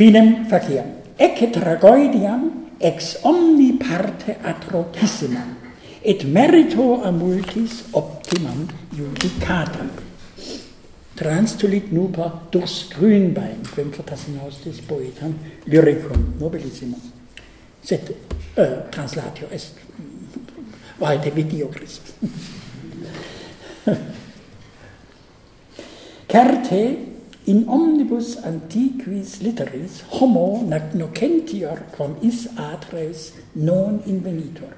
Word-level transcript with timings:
vielem 0.00 0.48
Verkehr. 0.48 0.84
Ecce 1.20 1.50
tragoidiam 1.52 2.72
ex 2.80 3.18
omni 3.28 3.72
parte 3.76 4.38
atrocissima 4.40 5.42
et 6.00 6.24
merito 6.24 7.02
a 7.04 7.10
multis 7.12 7.84
optimam 7.92 8.68
judicatam. 8.96 9.90
Transtulit 11.20 11.92
nuper 11.92 12.32
durchs 12.50 12.88
Grünbein, 12.88 13.60
quem 13.74 13.90
des 14.64 14.80
poetam 14.80 15.34
lyricum 15.66 16.34
nobilissimo. 16.40 16.96
Sed 17.84 18.14
äh, 18.56 18.90
translatio 18.90 19.48
est 19.50 19.74
vaete 21.00 21.30
vitio 21.30 21.68
Christ. 21.68 22.02
Certe 26.30 27.09
in 27.50 27.66
omnibus 27.68 28.36
antiquis 28.48 29.30
literis 29.44 29.94
homo 30.16 30.62
nac 30.72 30.92
nocentior 31.00 31.78
quam 31.94 32.12
is 32.22 32.46
atres 32.70 33.32
non 33.54 34.02
invenitor. 34.06 34.74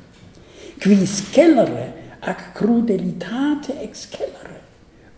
Quis 0.81 1.15
cellere 1.35 1.87
ac 2.23 2.41
crudelitate 2.57 3.75
excellere 3.87 4.61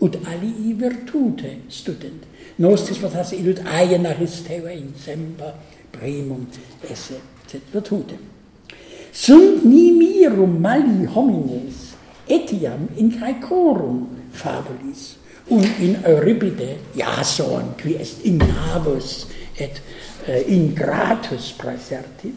ut 0.00 0.14
alii 0.26 0.74
virtute 0.82 1.52
student. 1.68 2.26
Nostris 2.58 2.98
potas 2.98 3.32
illud 3.32 3.62
aien 3.78 4.06
aristeo 4.06 4.66
in 4.66 4.92
semper 4.98 5.54
primum 5.92 6.46
esse 6.90 7.20
sed 7.46 7.62
virtute. 7.72 8.18
Sunt 9.12 9.64
nimirum 9.64 10.58
mali 10.60 11.06
homines 11.06 11.94
etiam 12.26 12.88
in 12.96 13.12
caecorum 13.12 14.08
fabulis 14.32 15.14
un 15.50 15.64
in 15.80 16.02
Euripide 16.04 16.78
Jason 16.94 17.74
qui 17.76 17.94
est 17.94 18.24
ignavus 18.24 19.26
et 19.58 19.80
uh, 20.28 20.40
ingratus 20.48 21.52
praeserti. 21.52 22.32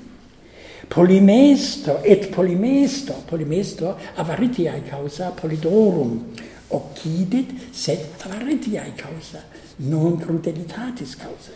Polimesto 0.88 2.00
et 2.04 2.32
polimesto 2.32 3.24
polimesto 3.28 3.96
avaritiae 4.16 4.84
causa 4.90 5.32
Polydorum 5.32 6.34
occidit 6.70 7.50
sed 7.72 8.24
avaritiae 8.24 8.94
causa 8.96 9.44
non 9.78 10.18
crudelitatis 10.18 11.16
causa. 11.16 11.56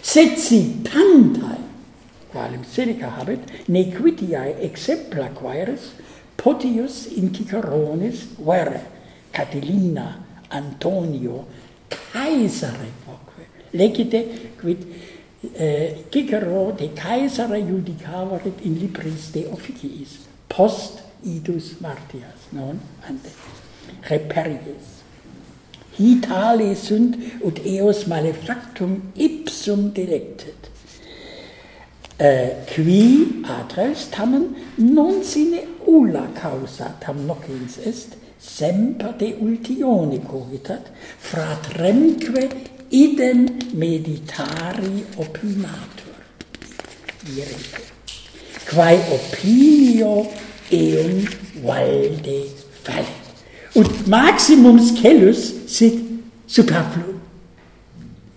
Sed 0.00 0.36
si 0.38 0.82
tantae 0.84 1.60
qualem 2.32 2.64
Seneca 2.64 3.12
habet 3.18 3.68
nequitiae 3.68 4.56
exempla 4.68 5.30
quaeres 5.36 5.92
potius 6.36 7.06
in 7.16 7.32
Ciceronis 7.32 8.26
vere 8.38 8.80
Catilina 9.32 10.21
Antonio 10.52 11.46
Caesare 11.88 12.90
quoque 13.04 13.48
legite 13.70 14.52
quid 14.60 14.86
eh, 15.54 16.04
Cicero 16.08 16.72
de 16.76 16.92
Caesare 16.94 17.60
judicaverit 17.60 18.64
in 18.64 18.78
libris 18.78 19.30
de 19.32 19.46
officiis 19.50 20.18
post 20.46 21.02
idus 21.22 21.76
martias 21.80 22.50
non? 22.50 22.78
Ante. 23.08 23.30
Reperies 24.08 25.02
Hitale 25.96 26.74
sunt 26.74 27.16
ut 27.44 27.58
eos 27.64 28.06
malefactum 28.08 29.12
ipsum 29.14 29.92
delectet. 29.92 30.70
Uh, 32.22 32.64
qui 32.70 33.42
adres 33.42 34.06
tamen 34.10 34.54
non 34.76 35.22
sine 35.24 35.66
ulla 35.86 36.28
causa 36.34 36.94
tam 37.00 37.26
nocens 37.26 37.78
est, 37.84 38.16
semper 38.42 39.14
de 39.18 39.34
ultione 39.40 40.18
cogitat, 40.26 40.90
fratremque 41.18 42.48
idem 42.90 43.46
meditari 43.74 45.04
opinatur. 45.16 46.16
Direte. 47.22 47.82
Quae 48.66 48.98
opinio 49.14 50.26
eum 50.70 51.24
valde 51.62 52.38
fallit. 52.82 53.44
Ut 53.74 54.06
maximum 54.06 54.78
scellus 54.78 55.52
sit 55.66 56.02
superfluum. 56.46 57.20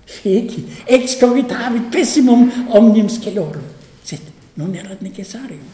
Feci, 0.05 0.63
ex 0.85 1.17
cogitavit 1.19 1.89
pessimum 1.91 2.51
omnium 2.69 3.09
scellorum, 3.09 3.65
sed 4.03 4.21
non 4.53 4.75
erat 4.75 5.01
necessarium 5.01 5.65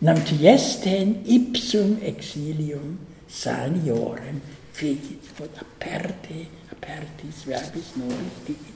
nam 0.00 0.22
tiesten 0.24 1.20
ipsum 1.26 1.98
exilium 2.02 2.98
saniorem 3.28 4.40
figit. 4.72 5.24
quod 5.36 5.50
aperte, 5.58 6.46
apertis 6.72 7.44
verbis 7.46 7.94
noris 7.98 8.38
digit. 8.46 8.74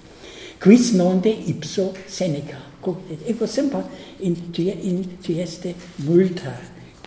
Quis 0.58 0.92
non 0.92 1.20
de 1.20 1.30
ipso 1.30 1.92
Seneca 2.06 2.58
cogit. 2.82 3.22
Ego 3.26 3.46
semper 3.46 3.84
in, 4.18 4.36
in 4.82 5.04
tieste 5.22 5.74
multa 5.96 6.54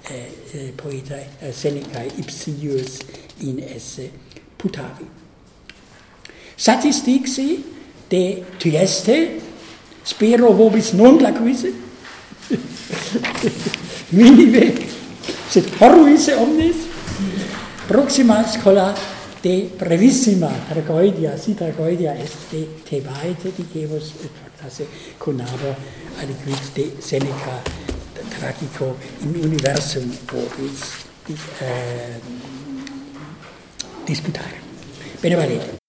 eh, 0.10 0.32
eh, 0.54 0.72
poeta 0.76 1.20
eh, 1.40 1.52
Seneca 1.52 2.04
ipsius 2.04 3.00
in 3.40 3.60
esse 3.60 4.10
putavi. 4.58 5.08
Statistixi 6.56 7.64
de 8.08 8.44
tieste, 8.58 9.42
spero 10.04 10.54
vobis 10.54 10.92
non 10.94 11.18
laquisse, 11.20 11.74
minime, 14.12 14.74
sed 15.50 15.68
horruise 15.80 16.34
omnes, 16.34 16.76
proxima 17.88 18.44
scola 18.48 18.94
de 19.42 19.70
brevissima 19.78 20.52
tragoedia, 20.70 21.38
si 21.38 21.56
tragoedia 21.56 22.14
est 22.16 22.52
de 22.52 22.68
Tebaite, 22.88 23.52
dicevos, 23.58 24.14
et 24.24 24.30
fortasse 24.30 24.86
conabo 25.18 25.76
aliquid 26.22 26.74
de 26.76 27.02
Seneca, 27.02 27.62
tragico 28.38 28.98
in 29.24 29.36
universum 29.44 30.10
vobis, 30.26 31.06
eh, 31.60 32.20
disputare. 34.06 34.60
Bene, 35.20 35.36
valete. 35.36 35.81